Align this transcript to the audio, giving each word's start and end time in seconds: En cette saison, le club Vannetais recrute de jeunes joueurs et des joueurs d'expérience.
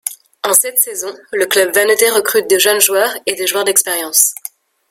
En 0.43 0.53
cette 0.55 0.79
saison, 0.79 1.15
le 1.31 1.45
club 1.45 1.75
Vannetais 1.75 2.09
recrute 2.09 2.49
de 2.49 2.57
jeunes 2.57 2.81
joueurs 2.81 3.15
et 3.27 3.35
des 3.35 3.45
joueurs 3.45 3.65
d'expérience. 3.65 4.33